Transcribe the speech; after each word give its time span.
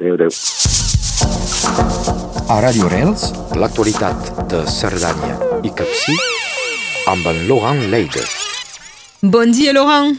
Adéu, 0.00 0.14
adéu. 0.14 0.32
A 2.48 2.56
Radio 2.64 2.88
Rels, 2.88 3.22
l'actualitat 3.60 4.30
de 4.48 4.62
Cerdanya 4.64 5.34
i 5.60 5.72
Capcí 5.76 6.14
amb 7.12 7.28
en 7.28 7.42
Laurent 7.50 7.82
Leide. 7.92 8.24
Bon 9.20 9.52
dia, 9.52 9.74
Laurent. 9.76 10.16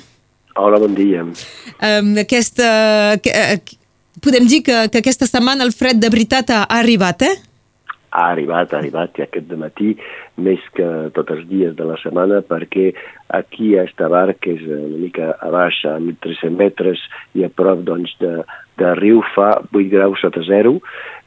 Hola, 0.53 0.77
bon 0.77 0.93
dia. 0.93 1.25
Um, 1.25 2.13
aquesta, 2.21 3.17
que, 3.25 3.33
uh, 3.33 4.21
podem 4.21 4.45
dir 4.45 4.61
que, 4.61 4.83
que 4.93 5.01
aquesta 5.01 5.25
setmana 5.25 5.65
el 5.65 5.73
fred 5.73 5.97
de 5.97 6.13
veritat 6.13 6.53
ha, 6.53 6.61
ha 6.69 6.77
arribat, 6.83 7.25
eh? 7.25 7.33
Ha 8.11 8.29
arribat, 8.35 8.75
ha 8.75 8.83
arribat, 8.83 9.17
i 9.17 9.25
aquest 9.25 9.49
matí 9.57 9.95
més 10.37 10.61
que 10.77 10.87
tots 11.15 11.33
els 11.33 11.45
dies 11.49 11.73
de 11.73 11.89
la 11.89 11.97
setmana, 12.03 12.43
perquè 12.45 12.91
aquí 13.33 13.73
a 13.79 13.87
Estavar, 13.89 14.35
que 14.37 14.59
és 14.59 14.65
una 14.67 14.99
mica 14.99 15.33
a 15.39 15.49
baix, 15.49 15.81
a 15.89 15.97
1.300 15.97 16.53
metres, 16.59 17.01
i 17.33 17.47
a 17.47 17.49
prop 17.49 17.81
doncs, 17.87 18.13
de, 18.21 18.43
de 18.77 18.93
riu, 18.97 19.21
fa 19.35 19.55
8 19.71 19.89
graus 19.91 20.21
sota 20.23 20.43
zero, 20.47 20.79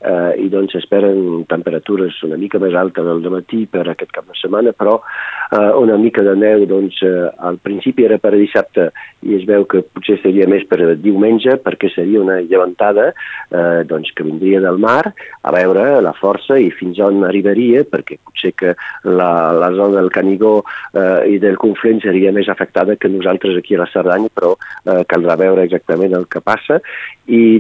eh, 0.04 0.34
i 0.44 0.48
doncs 0.52 0.74
esperen 0.78 1.44
temperatures 1.48 2.16
una 2.26 2.38
mica 2.40 2.60
més 2.62 2.74
altes 2.76 3.06
del 3.06 3.24
matí 3.32 3.64
per 3.70 3.86
aquest 3.88 4.12
cap 4.14 4.28
de 4.28 4.36
setmana, 4.38 4.74
però 4.76 4.98
eh, 5.00 5.72
una 5.80 5.96
mica 6.00 6.24
de 6.26 6.34
neu, 6.38 6.66
doncs, 6.68 7.00
eh, 7.06 7.30
al 7.48 7.58
principi 7.64 8.06
era 8.08 8.18
per 8.20 8.34
dissabte, 8.36 8.90
i 9.24 9.38
es 9.38 9.46
veu 9.48 9.64
que 9.70 9.84
potser 9.86 10.18
seria 10.22 10.48
més 10.50 10.66
per 10.68 10.80
diumenge, 11.00 11.56
perquè 11.64 11.90
seria 11.94 12.22
una 12.22 12.40
llevantada 12.42 13.10
eh, 13.12 13.82
doncs, 13.88 14.12
que 14.14 14.26
vindria 14.26 14.60
del 14.64 14.80
mar, 14.82 15.02
a 15.42 15.54
veure 15.54 15.86
la 16.04 16.14
força 16.18 16.58
i 16.60 16.70
fins 16.74 17.00
on 17.02 17.24
arribaria, 17.24 17.84
perquè 17.88 18.18
potser 18.20 18.52
que 18.58 18.74
la, 19.08 19.32
la 19.56 19.72
zona 19.76 20.00
del 20.00 20.12
Canigó 20.12 20.56
eh, 20.92 21.34
i 21.34 21.40
del 21.42 21.58
Conflent 21.60 22.02
seria 22.04 22.32
més 22.34 22.50
afectada 22.52 22.98
que 23.00 23.12
nosaltres 23.12 23.56
aquí 23.58 23.78
a 23.78 23.84
la 23.84 23.90
Cerdanya, 23.92 24.32
però 24.34 24.54
eh, 24.54 25.02
caldrà 25.08 25.38
veure 25.40 25.64
exactament 25.64 26.16
el 26.16 26.28
que 26.28 26.44
passa 26.44 26.80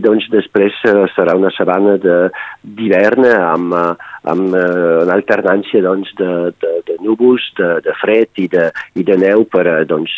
doncs 0.04 0.26
després 0.32 0.76
eh, 0.88 1.04
serà 1.14 1.36
una 1.38 1.52
sabana 1.54 1.96
d'hivern 2.00 3.28
amb, 3.30 3.74
eh, 3.78 4.10
amb 4.32 4.56
eh, 4.58 4.64
una 5.04 5.16
alternància 5.16 5.82
doncs, 5.84 6.12
de, 6.20 6.30
de, 6.62 6.72
de 6.90 6.98
núvols, 7.04 7.46
de, 7.58 7.70
de 7.86 7.96
fred 8.00 8.44
i 8.44 8.48
de, 8.52 8.68
i 8.98 9.06
de 9.06 9.18
neu 9.20 9.46
per 9.50 9.64
doncs, 9.88 10.16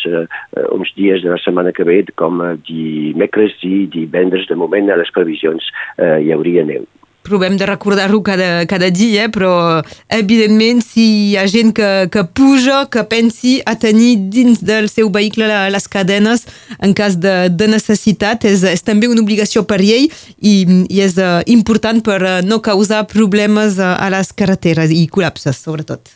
uns 0.73 0.93
dies 0.97 1.23
de 1.23 1.33
la 1.33 1.39
setmana 1.43 1.73
que 1.75 1.87
ve, 1.87 2.01
com 2.19 2.43
dimecres 2.67 3.57
i 3.67 3.87
divendres. 3.93 4.47
De 4.47 4.59
moment, 4.59 4.91
a 4.91 4.99
les 4.99 5.11
previsions 5.15 5.71
eh, 5.97 6.17
hi 6.23 6.33
hauria 6.35 6.65
neu 6.67 6.85
provem 7.27 7.57
de 7.59 7.67
recordar-ho 7.67 8.21
cada, 8.25 8.65
cada 8.69 8.89
dia, 8.91 9.27
però 9.29 9.83
evidentment 10.09 10.81
si 10.85 11.05
hi 11.31 11.37
ha 11.37 11.45
gent 11.51 11.73
que, 11.75 12.07
que 12.13 12.23
puja, 12.25 12.85
que 12.91 13.03
pensi 13.09 13.57
a 13.67 13.75
tenir 13.79 14.15
dins 14.33 14.63
del 14.63 14.89
seu 14.91 15.11
vehicle 15.13 15.47
les 15.73 15.87
cadenes 15.91 16.47
en 16.79 16.95
cas 16.97 17.19
de, 17.21 17.35
de 17.53 17.69
necessitat, 17.71 18.47
és, 18.47 18.63
és 18.63 18.85
també 18.85 19.09
una 19.11 19.23
obligació 19.23 19.65
per 19.67 19.81
llei 19.83 20.07
i, 20.39 20.55
i 20.89 21.01
és 21.03 21.17
uh, 21.21 21.41
important 21.51 22.01
per 22.03 22.19
uh, 22.23 22.37
no 22.45 22.61
causar 22.65 23.05
problemes 23.11 23.81
uh, 23.81 23.95
a 23.97 24.11
les 24.13 24.31
carreteres 24.35 24.93
i 24.93 25.05
col·lapses, 25.11 25.59
sobretot. 25.63 26.07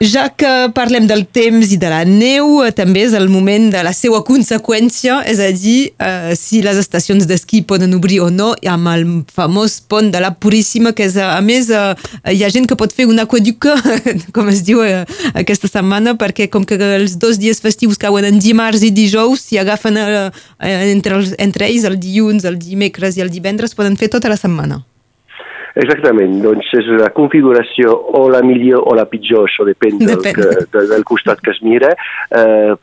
Ja 0.00 0.30
que 0.32 0.48
parlem 0.72 1.04
del 1.04 1.26
temps 1.28 1.74
i 1.74 1.76
de 1.76 1.88
la 1.92 2.06
neu, 2.08 2.62
eh, 2.64 2.70
també 2.72 3.02
és 3.04 3.12
el 3.12 3.26
moment 3.28 3.66
de 3.68 3.82
la 3.84 3.90
seva 3.92 4.22
conseqüència, 4.24 5.18
és 5.28 5.42
a 5.44 5.50
dir, 5.52 5.92
eh, 6.00 6.32
si 6.40 6.62
les 6.64 6.78
estacions 6.80 7.26
d'esquí 7.28 7.60
poden 7.68 7.92
obrir 7.92 8.22
o 8.24 8.30
no, 8.30 8.54
amb 8.64 8.88
el 8.88 9.04
famós 9.28 9.76
pont 9.86 10.08
de 10.10 10.22
la 10.24 10.30
Puríssima, 10.32 10.94
que 10.94 11.04
és, 11.04 11.18
a 11.18 11.42
més, 11.42 11.68
eh, 11.68 11.94
hi 12.32 12.42
ha 12.42 12.48
gent 12.48 12.64
que 12.66 12.76
pot 12.80 12.90
fer 12.90 13.04
un 13.12 13.20
aquaducte, 13.20 13.76
com 14.32 14.48
es 14.48 14.64
diu 14.64 14.80
eh, 14.82 15.04
aquesta 15.34 15.68
setmana, 15.68 16.16
perquè 16.16 16.48
com 16.48 16.64
que 16.64 16.80
els 16.80 17.18
dos 17.20 17.36
dies 17.36 17.60
festius 17.60 18.00
cauen 18.00 18.24
en 18.24 18.38
dimarts 18.40 18.80
i 18.80 18.90
dijous, 18.90 19.44
si 19.50 19.58
agafen 19.58 20.00
eh, 20.00 20.30
entre, 20.96 21.20
els, 21.20 21.36
entre 21.36 21.68
ells 21.68 21.84
el 21.84 22.00
dilluns, 22.00 22.48
el 22.48 22.56
dimecres 22.56 23.18
i 23.18 23.20
el 23.20 23.28
divendres, 23.28 23.76
poden 23.76 24.00
fer 24.00 24.08
tota 24.08 24.32
la 24.32 24.40
setmana. 24.40 24.80
Exactament, 25.80 26.34
doncs 26.44 26.66
és 26.76 26.88
la 27.00 27.08
configuració 27.16 27.94
o 28.18 28.26
la 28.28 28.42
millor 28.44 28.82
o 28.90 28.92
la 28.98 29.06
pitjor, 29.08 29.46
això 29.48 29.64
depèn, 29.64 29.96
del, 30.02 30.20
que, 30.36 30.48
de, 30.74 30.82
del 30.90 31.04
costat 31.08 31.40
que 31.40 31.54
es 31.54 31.60
mira. 31.64 31.94
Eh, 32.36 32.74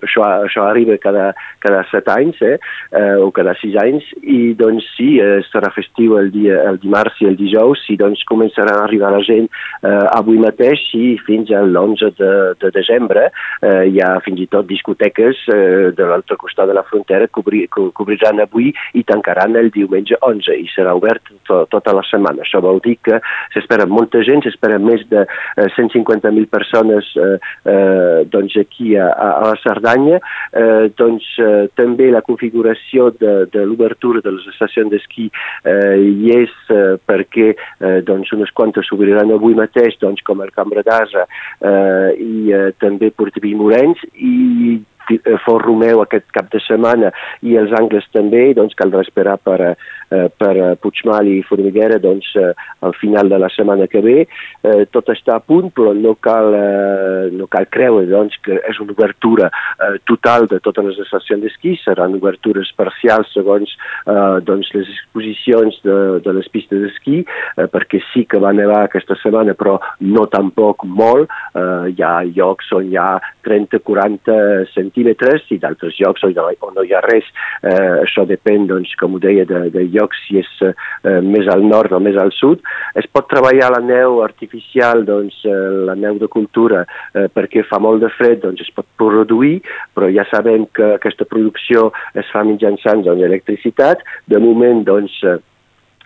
això, 0.00 0.24
això 0.46 0.64
arriba 0.64 0.96
cada, 1.02 1.30
cada 1.60 1.82
set 1.90 2.08
anys 2.08 2.40
eh, 2.46 2.54
eh, 2.96 3.18
o 3.20 3.28
cada 3.36 3.52
sis 3.60 3.76
anys 3.82 4.06
i 4.22 4.54
doncs 4.56 4.86
sí, 4.94 5.18
eh, 5.20 5.42
serà 5.50 5.68
festiu 5.74 6.16
el, 6.20 6.30
dia, 6.32 6.62
el 6.70 6.80
dimarts 6.80 7.20
i 7.20 7.28
el 7.28 7.36
dijous 7.36 7.82
i 7.92 7.98
doncs 8.00 8.24
començarà 8.30 8.78
a 8.78 8.86
arribar 8.86 9.12
la 9.12 9.20
gent 9.26 9.50
eh, 9.50 9.92
avui 10.16 10.40
mateix 10.40 10.86
i 10.96 11.12
fins 11.26 11.52
a 11.52 11.60
l'11 11.66 12.12
de, 12.16 12.32
de 12.64 12.72
desembre. 12.78 13.28
Eh, 13.60 13.84
hi 13.92 14.00
ha 14.00 14.14
fins 14.24 14.40
i 14.40 14.48
tot 14.48 14.68
discoteques 14.70 15.44
eh, 15.52 15.92
de 15.92 16.08
l'altre 16.08 16.40
costat 16.40 16.72
de 16.72 16.78
la 16.78 16.86
frontera 16.88 17.28
que 17.28 17.36
cobri, 17.36 17.66
cobriran 17.68 18.40
avui 18.46 18.72
i 18.96 19.04
tancaran 19.04 19.60
el 19.60 19.68
diumenge 19.76 20.16
11 20.24 20.56
i 20.56 20.68
serà 20.72 20.96
obert 20.96 21.28
to, 21.44 21.66
tota 21.68 21.92
la 21.92 22.06
setmana 22.08 22.29
setmana. 22.30 22.42
Això 22.44 22.60
vol 22.60 22.80
dir 22.84 22.98
que 23.02 23.20
s'espera 23.54 23.86
molta 23.86 24.22
gent, 24.22 24.42
s'espera 24.42 24.78
més 24.78 25.02
de 25.10 25.24
eh, 25.24 25.68
150.000 25.76 26.48
persones 26.50 27.04
eh, 27.16 27.38
eh, 27.64 28.24
doncs 28.30 28.56
aquí 28.56 28.96
a, 28.96 29.10
a 29.10 29.48
la 29.48 29.56
Cerdanya. 29.62 30.20
Eh, 30.52 30.90
doncs 30.96 31.24
eh, 31.38 31.68
també 31.76 32.10
la 32.10 32.22
configuració 32.22 33.10
de, 33.18 33.46
de 33.52 33.64
l'obertura 33.64 34.20
de 34.20 34.34
les 34.36 34.46
estacions 34.52 34.90
d'esquí 34.90 35.30
eh, 35.64 35.96
hi 35.98 36.30
és 36.36 36.54
eh, 36.70 36.98
perquè 37.06 37.54
eh, 37.54 38.00
doncs 38.06 38.32
unes 38.32 38.50
quantes 38.52 38.86
s'obriran 38.88 39.30
avui 39.32 39.54
mateix, 39.54 39.98
doncs 40.00 40.22
com 40.22 40.42
el 40.42 40.52
Cambra 40.54 40.84
d'Asa 40.86 41.26
eh, 41.26 42.10
i 42.20 42.52
eh, 42.54 42.70
també 42.80 43.12
Portaví 43.14 43.54
Morens 43.58 44.00
i 44.14 44.78
Eh, 45.10 45.38
Fort 45.44 45.64
Romeu 45.64 46.02
aquest 46.02 46.28
cap 46.34 46.50
de 46.52 46.60
setmana 46.62 47.10
i 47.46 47.56
els 47.58 47.72
angles 47.76 48.06
també, 48.14 48.50
doncs 48.54 48.76
caldrà 48.78 49.02
esperar 49.06 49.36
per, 49.42 49.58
eh, 49.60 49.74
per 50.10 50.76
Puigmal 50.82 51.28
i 51.30 51.40
Formiguera 51.46 51.98
doncs, 52.02 52.32
eh, 52.36 52.52
al 52.80 52.94
final 52.94 53.28
de 53.28 53.38
la 53.38 53.48
setmana 53.48 53.86
que 53.86 54.00
ve. 54.02 54.26
Eh, 54.60 54.86
tot 54.90 55.08
està 55.12 55.36
a 55.38 55.44
punt, 55.44 55.70
però 55.76 55.92
no 55.94 56.16
cal, 56.20 56.54
eh, 56.56 57.30
no 57.36 57.46
cal 57.46 57.68
creure 57.70 58.08
doncs, 58.10 58.36
que 58.44 58.58
és 58.58 58.80
una 58.82 58.94
obertura 58.96 59.50
eh, 59.50 59.98
total 60.08 60.48
de 60.50 60.60
totes 60.64 60.88
les 60.90 60.98
estacions 61.04 61.44
d'esquí, 61.44 61.76
seran 61.84 62.16
obertures 62.18 62.72
parcials 62.76 63.30
segons 63.36 63.70
eh, 63.70 64.40
doncs, 64.46 64.72
les 64.74 64.90
exposicions 64.96 65.78
de, 65.86 65.98
de 66.24 66.34
les 66.36 66.50
pistes 66.52 66.82
d'esquí, 66.82 67.22
eh, 67.22 67.68
perquè 67.70 68.02
sí 68.10 68.26
que 68.26 68.42
va 68.42 68.54
nevar 68.56 68.82
aquesta 68.86 69.16
setmana, 69.22 69.54
però 69.54 69.78
no 70.00 70.26
tampoc 70.32 70.84
molt. 70.84 71.30
Eh, 71.54 71.92
hi 71.94 72.02
ha 72.02 72.16
llocs 72.26 72.72
on 72.76 72.90
hi 72.90 72.98
ha 72.98 73.12
30-40 73.46 74.36
centímetres 74.74 75.46
i 75.54 75.60
d'altres 75.62 75.96
llocs 76.00 76.26
on, 76.26 76.34
no 76.74 76.84
hi 76.84 76.94
ha 76.94 77.04
res. 77.06 77.28
Eh, 77.62 78.02
això 78.04 78.26
depèn, 78.28 78.66
doncs, 78.70 78.92
com 79.00 79.14
ho 79.14 79.22
deia, 79.22 79.46
de, 79.48 79.68
de 79.70 79.86
llocs 79.86 79.99
si 80.16 80.38
és 80.40 80.50
eh, 80.64 80.72
més 81.20 81.48
al 81.52 81.64
nord 81.66 81.92
o 81.92 82.00
més 82.00 82.16
al 82.20 82.32
sud. 82.36 82.62
Es 82.94 83.08
pot 83.10 83.28
treballar 83.30 83.72
la 83.74 83.82
neu 83.84 84.22
artificial, 84.24 85.04
doncs, 85.04 85.42
eh, 85.44 85.58
la 85.88 85.96
neu 85.98 86.18
de 86.20 86.28
cultura, 86.32 86.84
eh, 87.14 87.26
perquè 87.32 87.66
fa 87.68 87.80
molt 87.82 88.00
de 88.04 88.10
fred, 88.16 88.40
doncs 88.44 88.64
es 88.64 88.72
pot 88.74 88.86
produir, 88.96 89.60
però 89.94 90.08
ja 90.12 90.24
sabem 90.30 90.66
que 90.72 90.94
aquesta 90.96 91.28
producció 91.28 91.90
es 92.14 92.28
fa 92.32 92.44
mitjançant 92.46 93.04
doncs, 93.04 93.26
electricitat. 93.26 94.04
De 94.30 94.40
moment, 94.40 94.84
doncs, 94.86 95.20
eh, 95.24 95.38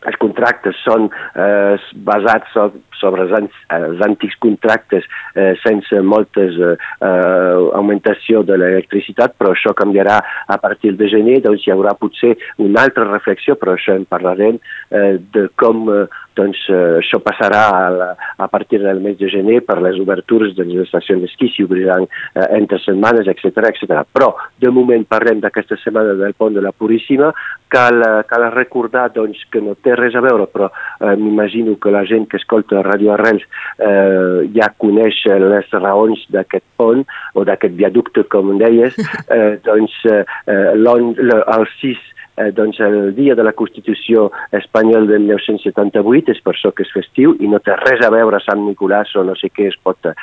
els 0.09 0.19
contractes 0.22 0.78
són 0.84 1.09
eh, 1.09 1.76
basats 2.06 2.56
sobre 3.00 3.26
els, 3.26 3.59
els 3.75 4.03
antics 4.06 4.37
contractes 4.42 5.06
eh, 5.34 5.53
sense 5.62 6.00
moltes 6.04 6.59
eh, 6.59 6.75
eh, 6.75 7.54
augmentació 7.78 8.44
de 8.47 8.59
l'electricitat, 8.60 9.37
però 9.38 9.54
això 9.54 9.75
canviarà 9.76 10.20
a 10.47 10.59
partir 10.62 10.94
de 10.98 11.09
gener, 11.12 11.41
doncs 11.44 11.66
hi 11.66 11.75
haurà 11.75 11.97
potser 11.98 12.34
una 12.62 12.84
altra 12.84 13.09
reflexió, 13.10 13.59
però 13.60 13.76
això 13.76 13.97
en 13.97 14.06
parlarem, 14.09 14.60
eh, 14.91 15.16
de 15.34 15.48
com 15.60 15.88
eh, 15.92 16.04
doncs, 16.37 16.61
eh, 16.69 16.99
això 17.00 17.21
passarà 17.25 17.62
a, 17.71 17.89
la, 17.95 18.09
a 18.37 18.49
partir 18.50 18.81
del 18.83 19.00
mes 19.05 19.17
de 19.19 19.31
gener 19.33 19.61
per 19.67 19.81
les 19.83 19.99
obertures 20.03 20.55
de 20.56 20.67
les 20.69 20.84
estacions 20.84 21.22
d'esquí, 21.22 21.50
si 21.55 21.67
obriran 21.67 22.06
eh, 22.06 22.49
entre 22.59 22.81
setmanes, 22.83 23.28
etc 23.31 23.71
etc. 23.71 24.03
Però, 24.12 24.33
de 24.61 24.72
moment, 24.75 25.06
parlem 25.09 25.43
d'aquesta 25.43 25.78
setmana 25.83 26.17
del 26.19 26.34
pont 26.39 26.55
de 26.55 26.65
la 26.65 26.72
Puríssima, 26.72 27.33
cal, 27.71 28.00
eh, 28.03 28.22
cal 28.31 28.49
recordar 28.55 29.09
doncs, 29.15 29.45
que 29.50 29.63
no 29.65 29.77
té 29.78 29.97
res 29.98 30.16
a 30.19 30.22
veure, 30.25 30.48
però 30.51 30.71
eh, 30.71 31.15
m'imagino 31.16 31.77
que 31.81 31.95
la 31.95 32.04
gent 32.09 32.28
que 32.31 32.41
escolta 32.41 32.83
Radio 32.87 33.15
Arrels 33.15 33.45
eh, 33.78 34.48
ja 34.54 34.71
coneix 34.78 35.22
les 35.42 35.71
raons 35.75 36.27
d'aquest 36.34 36.66
pont 36.78 37.04
o 37.34 37.45
d'aquest 37.47 37.75
viaducte, 37.78 38.27
com 38.30 38.57
deies, 38.60 38.97
eh, 39.34 39.57
doncs 39.65 40.01
eh, 40.10 40.25
el 40.51 41.69
6 41.80 42.10
eh, 42.36 42.51
doncs 42.53 42.81
el 42.81 43.15
dia 43.15 43.34
de 43.34 43.45
la 43.47 43.53
Constitució 43.53 44.31
espanyola 44.53 45.07
del 45.10 45.27
1978 45.28 46.34
és 46.34 46.42
per 46.45 46.54
això 46.54 46.72
que 46.75 46.84
és 46.86 46.92
festiu 46.95 47.34
i 47.41 47.51
no 47.51 47.60
té 47.65 47.77
res 47.81 48.04
a 48.04 48.10
veure 48.15 48.41
Sant 48.45 48.65
Nicolàs 48.66 49.15
o 49.19 49.25
no 49.27 49.36
sé 49.39 49.51
què 49.54 49.69
es 49.71 49.78
pot 49.83 50.10
eh, 50.10 50.15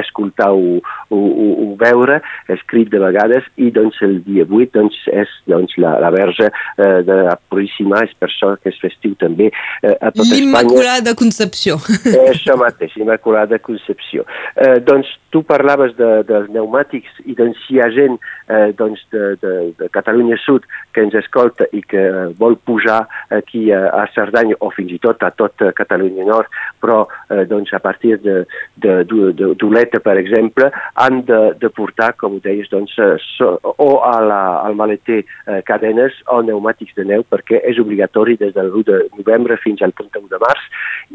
escoltar 0.00 0.50
o, 0.52 0.78
o, 0.82 1.18
o, 1.18 1.48
o 1.64 1.68
veure 1.80 2.20
escrit 2.52 2.90
de 2.92 3.00
vegades 3.02 3.46
i 3.56 3.70
doncs 3.74 4.00
el 4.06 4.20
dia 4.26 4.46
8 4.48 4.72
doncs, 4.76 4.98
és 5.12 5.30
doncs, 5.50 5.76
la, 5.82 5.96
la 6.02 6.12
verge 6.14 6.48
eh, 6.48 7.00
de 7.06 7.18
la 7.28 7.36
Puríssima 7.48 8.02
és 8.06 8.14
per 8.18 8.30
això 8.30 8.54
que 8.60 8.72
és 8.72 8.80
festiu 8.82 9.16
també 9.20 9.50
eh, 9.50 9.94
a 9.94 10.10
tot 10.10 10.24
Espanya. 10.24 10.40
L'Immaculada 10.40 11.16
Concepció. 11.18 11.78
Eh, 12.08 12.28
això 12.34 12.56
mateix, 12.60 12.96
Immaculada 13.00 13.60
Concepció. 13.62 14.26
Eh, 14.56 14.78
doncs 14.86 15.10
tu 15.32 15.42
parlaves 15.48 15.94
de, 15.96 16.10
dels 16.28 16.50
pneumàtics 16.50 17.22
i 17.24 17.36
doncs 17.38 17.60
si 17.64 17.76
hi 17.76 17.82
ha 17.82 17.88
gent 17.94 18.18
eh, 18.52 18.72
doncs, 18.76 19.00
de, 19.14 19.32
de, 19.40 19.54
de 19.78 19.88
Catalunya 19.94 20.36
Sud 20.44 20.66
que 20.92 21.04
ens 21.06 21.16
escolta 21.16 21.51
tot 21.56 21.76
i 21.76 21.82
que 21.86 22.02
vol 22.38 22.56
pujar 22.66 23.02
aquí 23.30 23.68
a, 23.72 24.04
Cerdanya 24.12 24.58
o 24.60 24.70
fins 24.74 24.92
i 24.92 25.00
tot 25.02 25.22
a 25.24 25.30
tot 25.34 25.62
Catalunya 25.76 26.26
Nord, 26.28 26.50
però 26.82 27.06
eh, 27.30 27.44
doncs 27.48 27.72
a 27.72 27.80
partir 27.82 28.18
d'Oleta, 28.22 30.02
per 30.04 30.16
exemple, 30.20 30.68
han 31.00 31.22
de, 31.28 31.40
de 31.60 31.70
portar, 31.72 32.12
com 32.20 32.36
ho 32.36 32.42
deies, 32.44 32.68
doncs, 32.72 32.96
so, 33.36 33.54
o 33.62 33.90
a 34.04 34.16
la, 34.24 34.42
al 34.66 34.76
maleter 34.78 35.22
eh, 35.22 35.60
cadenes 35.66 36.18
o 36.26 36.42
pneumàtics 36.42 36.96
de 36.98 37.06
neu 37.08 37.24
perquè 37.28 37.60
és 37.68 37.80
obligatori 37.82 38.36
des 38.40 38.54
del 38.54 38.70
1 38.72 38.84
de 38.88 38.98
novembre 39.18 39.58
fins 39.62 39.82
al 39.82 39.94
31 39.96 40.28
de 40.30 40.40
març 40.42 40.66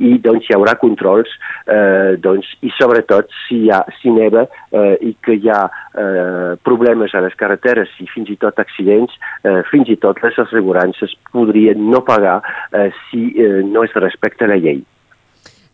i 0.09 0.17
doncs 0.23 0.47
hi 0.47 0.55
haurà 0.55 0.75
controls 0.81 1.31
eh, 1.65 2.17
doncs, 2.23 2.49
i 2.65 2.71
sobretot 2.77 3.31
si, 3.45 3.63
hi 3.65 3.71
ha, 3.73 3.81
si 4.01 4.13
neva 4.13 4.45
eh, 4.47 4.95
i 5.09 5.13
que 5.23 5.37
hi 5.37 5.51
ha 5.51 5.61
eh, 5.67 6.55
problemes 6.67 7.15
a 7.15 7.23
les 7.25 7.35
carreteres 7.39 7.93
i 8.03 8.07
fins 8.11 8.31
i 8.33 8.37
tot 8.41 8.59
accidents, 8.61 9.13
eh, 9.43 9.61
fins 9.71 9.89
i 9.93 9.97
tot 10.01 10.21
les 10.27 10.37
assegurances 10.43 11.15
podrien 11.31 11.81
no 11.89 12.03
pagar 12.05 12.41
eh, 12.71 12.91
si 13.07 13.31
eh, 13.33 13.63
no 13.65 13.87
es 13.87 13.95
respecta 13.95 14.47
la 14.47 14.59
llei. 14.61 14.83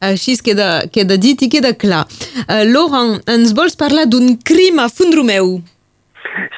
Així 0.03 0.35
queda, 0.43 0.83
queda 0.91 1.15
dit 1.15 1.45
i 1.45 1.47
queda 1.51 1.71
clar. 1.79 2.03
Uh, 2.43 2.63
Laurent, 2.67 3.21
ens 3.31 3.53
vols 3.55 3.77
parlar 3.79 4.03
d'un 4.11 4.35
crim 4.43 4.81
a 4.83 4.89
Fondromeu? 4.91 5.61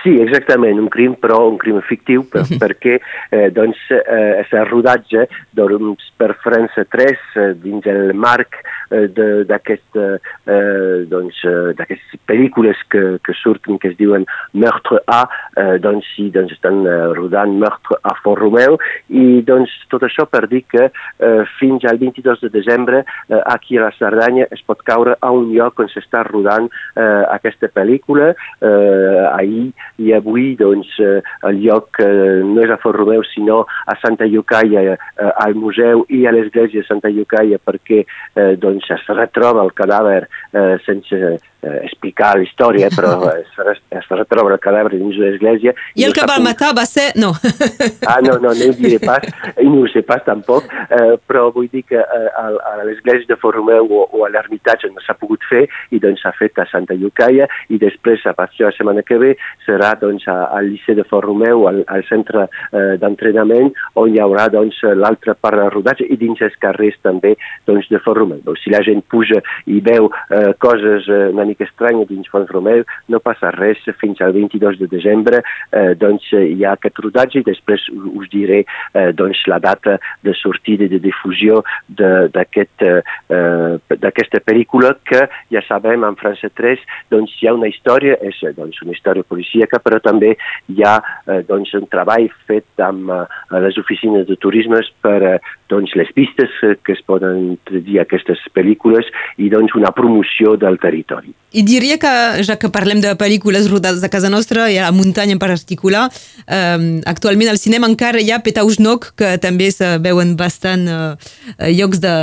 Sí, 0.06 0.12
exactament, 0.22 0.78
un 0.78 0.86
crim, 0.94 1.16
però 1.18 1.40
un 1.50 1.56
crim 1.58 1.80
fictiu, 1.82 2.28
per, 2.30 2.44
uh 2.44 2.46
-huh. 2.46 2.60
perquè 2.62 3.00
eh, 3.32 3.50
doncs, 3.50 3.78
eh, 3.90 4.42
és 4.42 4.54
el 4.54 4.68
rodatge 4.70 5.28
doncs, 5.58 6.14
per 6.16 6.38
França 6.44 6.86
3 6.86 7.18
eh, 7.36 7.54
dins 7.58 7.84
el 7.88 8.14
marc 8.14 8.54
eh, 8.92 9.08
d'aquestes 9.50 10.22
eh, 10.46 11.06
doncs, 11.10 11.42
eh, 11.44 11.98
pel·lícules 12.28 12.78
que, 12.88 13.18
que 13.24 13.34
surten, 13.34 13.80
que 13.80 13.88
es 13.88 13.98
diuen 13.98 14.26
Meurtre 14.54 15.00
A, 15.08 15.28
eh, 15.58 15.80
doncs 15.80 16.06
sí, 16.16 16.30
doncs 16.30 16.54
estan 16.54 16.86
eh, 16.86 17.14
rodant 17.18 17.58
Meurtre 17.58 17.98
a 18.04 18.14
Font 18.22 18.38
Romeu, 18.38 18.78
i 19.10 19.42
doncs 19.42 19.72
tot 19.90 20.04
això 20.04 20.28
per 20.30 20.46
dir 20.48 20.66
que 20.70 20.92
eh, 20.92 21.44
fins 21.58 21.84
al 21.84 21.98
22 21.98 22.42
de 22.42 22.50
desembre 22.50 23.06
eh, 23.30 23.42
aquí 23.46 23.78
a 23.78 23.82
la 23.88 23.92
Cerdanya 23.98 24.46
es 24.52 24.62
pot 24.62 24.84
caure 24.84 25.18
a 25.20 25.32
un 25.32 25.50
lloc 25.56 25.80
on 25.80 25.90
s'està 25.90 26.22
rodant 26.30 26.70
eh, 26.96 27.24
aquesta 27.32 27.68
pel·lícula, 27.74 28.36
eh, 28.62 29.26
ahir 29.34 29.74
i 30.02 30.12
avui 30.14 30.56
doncs, 30.60 30.92
eh, 31.00 31.22
el 31.48 31.62
lloc 31.64 32.00
eh, 32.04 32.42
no 32.44 32.64
és 32.64 32.72
a 32.72 32.80
Fort 32.82 33.00
Romeu 33.00 33.24
sinó 33.32 33.64
a 33.66 33.96
Santa 34.02 34.28
Llucaia, 34.28 34.84
eh, 34.96 35.32
al 35.46 35.56
museu 35.56 36.06
i 36.10 36.26
a 36.26 36.34
l'església 36.36 36.82
de 36.82 36.88
Santa 36.88 37.12
Llucaia 37.14 37.60
perquè 37.64 38.04
eh, 38.04 38.54
doncs, 38.60 38.90
es 38.92 39.08
retroba 39.14 39.64
el 39.64 39.74
cadàver 39.78 40.24
eh, 40.26 40.76
sense 40.86 41.38
eh, 41.66 41.82
explicar 41.88 42.36
la 42.38 42.46
història, 42.46 42.90
però 42.94 43.16
es, 43.42 43.82
es 43.90 44.10
retroba 44.12 44.54
el 44.54 44.62
cadàver 44.64 44.96
dins 44.96 45.18
l'església. 45.20 45.74
I, 45.96 46.04
I 46.04 46.08
el 46.08 46.16
que 46.16 46.28
va 46.30 46.38
matar 46.44 46.74
va 46.78 46.86
ser... 46.90 47.12
No. 47.20 47.34
ah, 48.12 48.20
no, 48.24 48.38
no, 48.44 48.54
no 48.54 48.70
ho 48.70 48.78
diré 48.78 49.00
pas, 49.04 49.26
i 49.62 49.68
no 49.68 49.84
ho 49.84 49.90
sé 49.92 50.06
pas 50.08 50.24
tampoc, 50.26 50.70
eh, 50.90 51.16
però 51.26 51.48
vull 51.56 51.70
dir 51.72 51.86
que 51.90 52.00
eh, 52.00 52.30
a, 52.38 52.46
a 52.72 52.76
l'església 52.88 53.34
de 53.34 53.40
Fort 53.42 53.58
Romeu 53.58 53.90
o, 53.90 54.06
o 54.12 54.26
a 54.26 54.32
l'ermitatge 54.34 54.92
no 54.94 55.04
s'ha 55.04 55.18
pogut 55.20 55.44
fer 55.50 55.66
i 55.96 56.02
doncs 56.04 56.24
s'ha 56.26 56.34
fet 56.38 56.60
a 56.62 56.68
Santa 56.70 56.98
Llucaia 57.00 57.48
i 57.74 57.80
després, 57.82 58.24
a 58.30 58.36
partir 58.38 58.64
de 58.64 58.70
la 58.70 58.76
setmana 58.78 59.06
que 59.06 59.20
ve, 59.22 59.34
serà 59.66 59.94
doncs 60.00 60.28
al 60.30 60.70
Liceu 60.72 60.98
de 60.98 61.06
Fort 61.10 61.28
Romeu, 61.28 61.66
al, 61.70 61.84
al 61.92 62.06
centre 62.10 62.48
eh, 62.48 62.96
d'entrenament, 63.02 63.72
on 64.02 64.12
hi 64.12 64.22
haurà 64.22 64.48
doncs 64.54 64.82
l'altra 64.96 65.36
part 65.40 65.60
del 65.62 65.72
rodatge 65.74 66.08
i 66.10 66.20
dins 66.20 66.42
els 66.46 66.56
carrers 66.62 66.98
també 67.06 67.36
doncs, 67.68 67.88
de 67.92 68.02
Fort 68.04 68.20
Romeu. 68.22 68.42
Doncs, 68.46 68.64
si 68.64 68.74
la 68.74 68.84
gent 68.86 69.04
puja 69.12 69.42
i 69.72 69.80
veu 69.86 70.10
eh, 70.12 70.54
coses 70.62 71.08
eh, 71.10 71.30
una 71.34 71.46
mica 71.48 71.55
estranyes 71.62 72.10
dins 72.10 72.28
Font 72.32 72.48
Romeu, 72.52 72.84
no 73.10 73.22
passa 73.24 73.52
res 73.56 73.82
fins 74.02 74.22
al 74.22 74.34
22 74.36 74.80
de 74.82 74.90
desembre, 74.92 75.42
eh, 75.72 75.94
doncs 76.00 76.28
hi 76.34 76.66
ha 76.66 76.76
aquest 76.76 77.00
rodatge 77.04 77.42
i 77.42 77.48
després 77.48 77.88
us 77.94 78.30
diré 78.32 78.64
eh, 78.66 79.12
doncs, 79.14 79.46
la 79.52 79.60
data 79.64 79.98
de 80.26 80.34
sortida 80.38 80.86
i 80.86 80.92
de 80.92 81.00
difusió 81.04 81.62
d'aquesta 81.88 82.92
eh, 83.00 83.98
d'aquesta 84.02 84.42
pel·lícula 84.46 84.96
que 85.06 85.26
ja 85.54 85.62
sabem 85.68 86.04
en 86.08 86.18
França 86.20 86.50
3 86.54 86.82
doncs 87.14 87.36
hi 87.40 87.50
ha 87.50 87.56
una 87.58 87.70
història, 87.72 88.18
és 88.22 88.40
doncs, 88.58 88.82
una 88.86 88.96
història 88.96 89.26
policíaca, 89.28 89.80
però 89.84 90.00
també 90.04 90.36
hi 90.72 90.84
ha 90.86 90.96
eh, 91.00 91.42
doncs, 91.48 91.74
un 91.78 91.88
treball 91.92 92.28
fet 92.50 92.84
amb 92.84 93.12
eh, 93.14 93.24
les 93.66 93.80
oficines 93.82 94.28
de 94.28 94.38
turisme 94.42 94.82
per 95.06 95.18
eh, 95.24 95.38
doncs, 95.72 95.96
les 96.00 96.12
pistes 96.18 96.52
que 96.84 96.94
es 96.96 97.02
poden 97.08 97.56
dir 97.72 98.02
aquestes 98.02 98.42
pel·lícules 98.56 99.10
i 99.38 99.50
doncs 99.54 99.76
una 99.78 99.94
promoció 99.96 100.56
del 100.60 100.80
territori. 100.82 101.34
I 101.56 101.62
diria 101.64 101.98
que, 102.02 102.12
ja 102.44 102.58
que 102.60 102.72
parlem 102.74 103.00
de 103.04 103.14
pel·lícules 103.16 103.70
rodades 103.72 104.04
a 104.04 104.10
casa 104.12 104.32
nostra 104.32 104.66
i 104.72 104.80
a 104.80 104.88
la 104.88 104.96
muntanya 104.96 105.38
en 105.38 105.40
particular, 105.40 106.10
eh, 106.48 107.02
actualment 107.06 107.52
al 107.52 107.60
cinema 107.62 107.88
encara 107.88 108.20
hi 108.20 108.32
ha 108.32 108.42
Petausnoc, 108.44 109.14
que 109.16 109.36
també 109.44 109.70
se 109.72 109.96
veuen 110.04 110.36
bastant 110.36 110.88
eh, 110.90 111.70
llocs 111.78 112.02
de, 112.04 112.16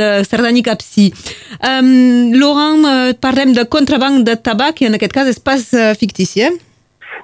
de 0.00 0.10
Cerdanya 0.26 0.62
i 0.62 0.66
Capcí. 0.66 1.10
Eh, 1.60 1.76
Laurent, 2.34 2.88
eh, 2.88 3.14
parlem 3.20 3.54
de 3.54 3.68
contrabanc 3.70 4.24
de 4.26 4.34
tabac, 4.40 4.82
i 4.82 4.90
en 4.90 4.98
aquest 4.98 5.14
cas 5.14 5.30
és 5.30 5.38
pas 5.38 5.62
eh, 5.74 5.92
fictici, 6.00 6.48
eh? 6.48 6.69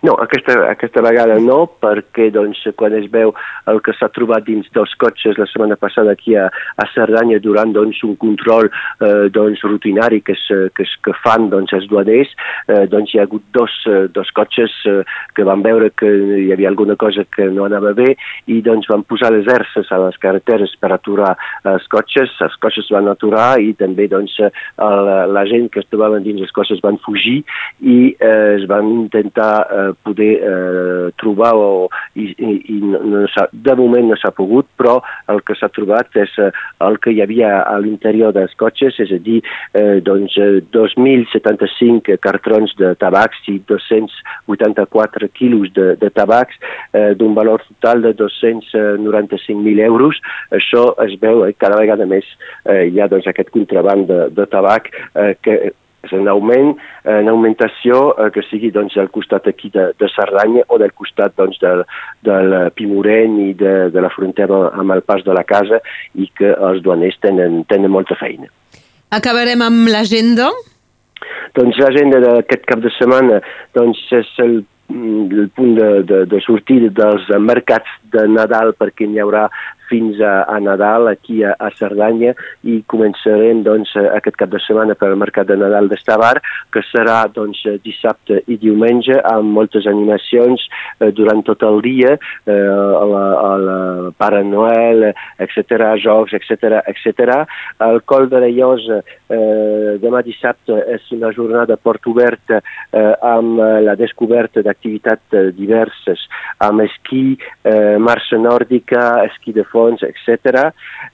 No, 0.07 0.17
aquesta, 0.23 0.59
aquesta 0.71 1.03
vegada 1.05 1.39
no, 1.43 1.65
perquè 1.83 2.29
doncs, 2.35 2.63
quan 2.79 2.95
es 2.99 3.09
veu 3.13 3.33
el 3.71 3.81
que 3.85 3.95
s'ha 3.97 4.11
trobat 4.15 4.47
dins 4.47 4.69
dels 4.75 4.93
cotxes 5.01 5.39
la 5.41 5.49
setmana 5.51 5.79
passada 5.81 6.13
aquí 6.13 6.37
a, 6.37 6.47
a 6.51 6.87
Cerdanya 6.93 7.39
durant 7.43 7.73
doncs, 7.75 8.03
un 8.07 8.17
control 8.21 8.69
eh, 8.69 9.29
doncs, 9.33 9.63
rutinari 9.67 10.21
que, 10.27 10.37
es, 10.37 10.45
que, 10.77 10.87
es, 10.87 10.95
que 11.03 11.15
fan 11.25 11.49
doncs, 11.53 11.75
els 11.77 11.89
duaners, 11.91 12.33
eh, 12.69 12.85
doncs 12.93 13.15
hi 13.15 13.21
ha 13.21 13.27
hagut 13.27 13.45
dos, 13.57 13.75
eh, 13.91 14.07
dos 14.13 14.31
cotxes 14.37 14.75
eh, 14.87 15.01
que 15.35 15.47
van 15.49 15.65
veure 15.65 15.91
que 15.97 16.11
hi 16.47 16.51
havia 16.55 16.71
alguna 16.73 16.97
cosa 17.01 17.25
que 17.33 17.49
no 17.53 17.67
anava 17.67 17.95
bé 17.97 18.13
i 18.53 18.61
doncs 18.65 18.89
van 18.91 19.05
posar 19.09 19.33
les 19.35 19.49
erces 19.51 19.91
a 19.93 20.01
les 20.05 20.19
carreteres 20.23 20.75
per 20.81 20.93
aturar 20.95 21.35
els 21.73 21.87
cotxes, 21.93 22.33
els 22.45 22.57
cotxes 22.63 22.91
van 22.93 23.09
aturar 23.11 23.57
i 23.63 23.73
també 23.79 24.09
doncs, 24.13 24.37
el, 24.41 25.11
la 25.33 25.45
gent 25.49 25.71
que 25.73 25.83
es 25.83 25.91
trobaven 25.91 26.25
dins 26.27 26.45
els 26.45 26.55
cotxes 26.55 26.83
van 26.85 26.99
fugir 27.05 27.39
i 27.81 27.99
eh, 28.13 28.57
es 28.57 28.67
van 28.71 28.89
intentar 29.07 29.53
eh, 29.65 29.86
poder 30.07 30.33
eh, 30.41 31.07
trobar 31.21 31.53
o, 31.57 31.89
i, 32.15 32.31
i, 32.37 32.79
no, 32.83 33.01
no 33.05 33.25
de 33.53 33.75
moment 33.79 34.11
no 34.11 34.19
s'ha 34.21 34.33
pogut, 34.35 34.69
però 34.79 34.99
el 35.33 35.43
que 35.47 35.57
s'ha 35.59 35.71
trobat 35.75 36.17
és 36.19 36.33
eh, 36.43 36.51
el 36.87 36.99
que 37.03 37.15
hi 37.15 37.23
havia 37.25 37.53
a 37.63 37.77
l'interior 37.83 38.35
dels 38.37 38.55
cotxes, 38.61 38.99
és 39.03 39.13
a 39.15 39.21
dir, 39.23 39.41
eh, 39.77 39.99
doncs 40.05 40.37
2.075 40.75 42.15
eh, 42.15 42.19
cartrons 42.23 42.75
de 42.81 42.95
tabacs 43.01 43.47
i 43.53 43.59
284 43.69 45.31
quilos 45.37 45.73
de, 45.77 45.95
de 46.01 46.11
tabacs 46.11 46.59
eh, 46.93 47.15
d'un 47.19 47.35
valor 47.37 47.65
total 47.69 48.03
de 48.07 48.15
295.000 48.19 49.87
euros. 49.87 50.21
Això 50.55 50.89
es 51.07 51.17
veu 51.23 51.47
eh, 51.47 51.55
cada 51.59 51.81
vegada 51.81 52.07
més 52.09 52.27
eh, 52.65 52.87
hi 52.91 53.01
ha 53.01 53.11
doncs, 53.11 53.27
aquest 53.31 53.53
contraband 53.55 54.07
de, 54.11 54.23
de 54.37 54.47
tabac 54.51 54.91
eh, 54.93 55.35
que 55.43 55.59
és 56.05 56.13
un 56.15 56.29
augment, 56.31 56.75
eh, 57.05 57.19
una 57.23 57.33
augmentació 57.33 58.13
eh, 58.13 58.29
que 58.35 58.45
sigui 58.51 58.71
doncs, 58.75 58.97
al 59.01 59.11
costat 59.15 59.49
aquí 59.51 59.71
de, 59.75 59.89
de 59.99 60.11
Cerdanya 60.13 60.67
o 60.69 60.79
del 60.83 60.93
costat 60.95 61.35
doncs, 61.41 61.59
del, 61.63 61.83
del 62.27 62.55
Pimorent 62.77 63.41
i 63.43 63.51
de, 63.59 63.75
de 63.95 64.05
la 64.05 64.13
frontera 64.13 64.67
amb 64.77 64.95
el 64.95 65.03
pas 65.07 65.25
de 65.27 65.35
la 65.37 65.45
casa 65.49 65.81
i 66.15 66.31
que 66.37 66.53
els 66.71 66.85
duaners 66.85 67.19
tenen, 67.25 67.65
tenen 67.71 67.93
molta 67.93 68.19
feina. 68.21 68.51
Acabarem 69.17 69.63
amb 69.63 69.91
l'agenda? 69.91 70.51
Doncs 71.57 71.79
l'agenda 71.81 72.21
d'aquest 72.23 72.67
cap 72.69 72.83
de 72.85 72.93
setmana 72.99 73.41
doncs, 73.75 74.03
és 74.15 74.33
el 74.45 74.59
el 74.89 75.51
punt 75.55 75.75
de, 75.75 76.03
de, 76.07 76.19
de 76.31 76.41
sortida 76.45 76.91
dels 76.95 77.27
mercats 77.43 77.91
de 78.13 78.27
Nadal 78.31 78.73
perquè 78.79 79.09
n'hi 79.09 79.19
haurà 79.23 79.47
fins 79.91 80.21
a, 80.21 80.45
a 80.51 80.59
Nadal 80.61 81.11
aquí 81.13 81.43
a, 81.45 81.55
a 81.59 81.71
Cerdanya 81.79 82.35
i 82.67 82.81
començarem 82.91 83.63
doncs, 83.67 83.95
aquest 84.17 84.39
cap 84.41 84.53
de 84.53 84.61
setmana 84.65 84.97
per 84.99 85.11
al 85.11 85.21
Mercat 85.21 85.49
de 85.51 85.59
Nadal 85.61 85.91
d'Estavar, 85.93 86.37
que 86.73 86.83
serà 86.91 87.23
doncs, 87.33 87.63
dissabte 87.85 88.43
i 88.47 88.59
diumenge 88.61 89.19
amb 89.33 89.55
moltes 89.57 89.87
animacions 89.91 90.63
eh, 91.01 91.11
durant 91.17 91.43
tot 91.47 91.63
el 91.67 91.81
dia, 91.85 92.17
eh, 92.47 92.57
a, 92.57 93.05
la, 93.13 93.25
a 93.41 93.53
la 93.63 93.79
Pare 94.19 94.43
Noel, 94.47 95.11
etc., 95.43 95.93
jocs, 96.03 96.35
etc 96.37 96.67
etc. 96.87 97.47
El 97.81 98.03
Col 98.05 98.29
de 98.29 98.41
la 98.41 98.49
Llosa 98.49 99.01
eh, 99.03 99.97
demà 100.03 100.23
dissabte 100.27 100.79
és 100.95 101.07
una 101.17 101.33
jornada 101.35 101.77
port 101.77 102.07
oberta 102.11 102.61
eh, 102.61 103.13
amb 103.27 103.61
la 103.87 103.97
descoberta 103.99 104.63
d'activitats 104.65 105.55
diverses, 105.57 106.23
amb 106.65 106.85
esquí, 106.87 107.37
eh, 107.67 107.97
marxa 108.03 108.39
nòrdica, 108.41 109.25
esquí 109.31 109.55
de 109.57 109.65
etc. 110.07 110.67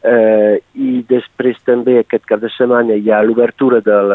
Eh, 0.02 0.60
I 0.74 1.02
després 1.08 1.60
també 1.66 1.98
aquest 2.00 2.26
cap 2.30 2.42
de 2.42 2.50
setmana 2.56 2.96
hi 2.98 3.10
ha 3.10 3.22
l'obertura 3.26 3.82
del 3.84 4.12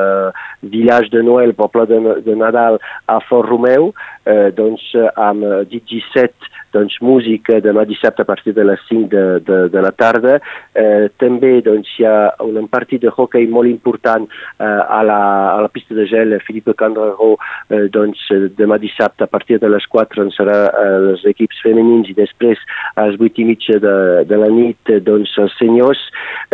village 0.62 1.12
de 1.14 1.24
Noël, 1.24 1.56
poble 1.58 1.88
de, 1.90 2.00
de 2.26 2.36
Nadal, 2.36 2.80
a 3.08 3.20
Fort 3.28 3.50
Romeu, 3.50 3.92
eh, 4.26 4.50
doncs 4.56 4.92
amb 5.16 5.46
17 5.72 6.56
doncs, 6.78 7.00
música 7.02 7.60
demà 7.64 7.86
dissabte 7.90 8.24
a 8.24 8.30
partir 8.30 8.54
de 8.54 8.66
les 8.68 8.82
5 8.88 9.10
de, 9.12 9.26
de, 9.48 9.60
de 9.74 9.84
la 9.84 9.92
tarda. 9.92 10.38
Eh, 10.78 11.10
també 11.18 11.58
doncs, 11.66 11.90
hi 11.98 12.06
ha 12.08 12.18
un 12.46 12.70
partit 12.72 13.02
de 13.02 13.12
hockey 13.14 13.50
molt 13.50 13.70
important 13.70 14.28
eh, 14.30 14.66
a, 14.66 15.02
la, 15.06 15.22
a 15.56 15.62
la 15.66 15.72
pista 15.74 15.98
de 15.98 16.08
gel 16.10 16.38
Philippe 16.46 16.76
Candraró 16.78 17.34
eh, 17.70 17.88
doncs, 17.94 18.28
demà 18.58 18.80
dissabte 18.82 19.26
a 19.26 19.32
partir 19.32 19.60
de 19.62 19.72
les 19.72 19.86
4 19.92 20.26
on 20.26 20.34
serà 20.36 20.58
eh, 20.68 20.86
els 21.14 21.26
equips 21.30 21.64
femenins 21.66 22.12
i 22.12 22.18
després 22.18 22.62
a 22.96 23.08
les 23.10 23.18
8 23.20 23.44
i 23.44 23.48
mitja 23.52 23.80
de, 23.84 23.96
de 24.30 24.40
la 24.40 24.52
nit 24.54 24.94
doncs, 25.08 25.34
els 25.42 25.58
senyors 25.62 26.02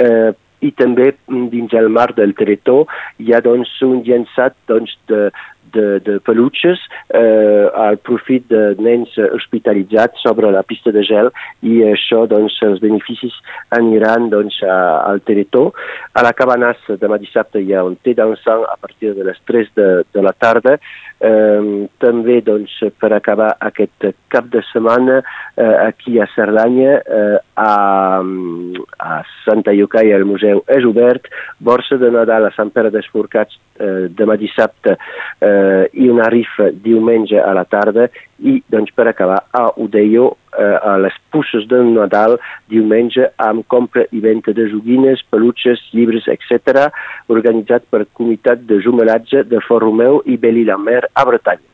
eh, 0.02 0.32
i 0.64 0.72
també 0.80 1.12
dins 1.52 1.74
el 1.76 1.90
mar 1.92 2.10
del 2.16 2.36
Teletó 2.40 2.84
hi 3.20 3.34
ha 3.34 3.42
doncs, 3.44 3.72
un 3.84 4.00
llençat 4.08 4.56
doncs, 4.72 4.96
de, 5.12 5.28
de, 5.74 6.00
de 6.06 6.18
peluches 6.26 6.82
eh, 7.14 7.68
al 7.86 7.98
profit 8.06 8.46
de 8.52 8.64
nens 8.82 9.14
hospitalitzats 9.18 10.24
sobre 10.24 10.52
la 10.54 10.64
pista 10.68 10.94
de 10.96 11.04
gel 11.08 11.32
i 11.62 11.82
això, 11.88 12.24
doncs, 12.30 12.60
els 12.66 12.82
beneficis 12.84 13.36
aniran 13.76 14.30
doncs, 14.34 14.60
a, 14.64 14.78
al 15.10 15.24
Teletó. 15.28 15.72
A 16.14 16.24
la 16.26 16.34
Cabanassa 16.38 16.98
demà 17.02 17.20
dissabte 17.22 17.62
hi 17.62 17.74
ha 17.74 17.84
un 17.86 17.98
té 18.04 18.16
dansant 18.18 18.66
a 18.70 18.78
partir 18.80 19.14
de 19.18 19.26
les 19.28 19.40
3 19.50 19.74
de, 19.78 19.90
de 20.14 20.24
la 20.26 20.34
tarda. 20.34 20.78
Eh, 21.24 21.88
també, 22.04 22.42
doncs, 22.44 22.76
per 23.00 23.14
acabar 23.16 23.54
aquest 23.64 24.10
cap 24.34 24.50
de 24.52 24.64
setmana, 24.72 25.22
eh, 25.56 25.76
aquí 25.88 26.20
a 26.20 26.28
Cerdanya, 26.36 26.98
eh, 27.00 27.38
a, 27.56 27.74
a 28.20 29.22
Santa 29.46 29.74
Iocai 29.74 30.12
el 30.12 30.26
museu 30.28 30.64
és 30.68 30.86
obert, 30.88 31.30
borsa 31.64 31.98
de 32.02 32.12
Nadal 32.12 32.48
a 32.48 32.54
Sant 32.56 32.74
Pere 32.74 32.92
d'Esforcats 32.94 33.56
eh, 33.80 34.10
demà 34.18 34.36
dissabte 34.40 34.96
eh, 34.96 35.63
i 35.94 36.08
una 36.10 36.30
rifa 36.32 36.70
diumenge 36.72 37.40
a 37.40 37.52
la 37.56 37.66
tarda 37.70 38.08
i 38.44 38.58
doncs 38.72 38.92
per 38.96 39.08
acabar 39.08 39.40
a 39.52 39.66
Udeio 39.80 40.30
eh, 40.58 40.64
a 40.64 40.98
les 41.02 41.16
pusses 41.32 41.68
de 41.70 41.80
Nadal 41.88 42.38
diumenge 42.72 43.30
amb 43.42 43.66
compra 43.68 44.06
i 44.12 44.22
venda 44.24 44.54
de 44.56 44.68
joguines, 44.72 45.24
peluches, 45.32 45.82
llibres, 45.94 46.28
etc. 46.28 46.90
organitzat 47.32 47.88
per 47.90 48.06
Comunitat 48.14 48.66
de 48.70 48.82
Jumelatge 48.84 49.46
de 49.48 49.62
Fort 49.68 49.86
Romeu 49.86 50.22
i 50.26 50.38
Beli-la-Mer 50.38 51.08
a 51.14 51.26
Bretanya. 51.30 51.70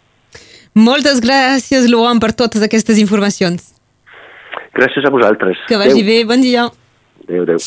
Moltes 0.78 1.20
gràcies, 1.24 1.90
Laurent, 1.90 2.22
per 2.22 2.32
totes 2.38 2.64
aquestes 2.64 3.00
informacions. 3.02 3.74
Gràcies 4.78 5.06
a 5.06 5.12
vosaltres. 5.12 5.58
Que 5.68 5.80
vagi 5.82 6.04
adeu. 6.04 6.06
bé, 6.06 6.20
bon 6.30 6.42
dia. 6.42 6.70
Adéu, 7.26 7.44
adéu. 7.44 7.58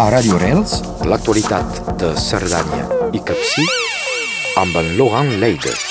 A 0.00 0.10
Radio 0.10 0.38
Rels, 0.40 0.80
l'actualitat 1.06 1.96
de 2.00 2.14
Cerdanya 2.16 2.88
i 3.14 3.22
Capcí 3.22 3.79
amb 4.60 4.76
en 4.76 4.96
Laurent 4.98 5.32
Leides. 5.40 5.89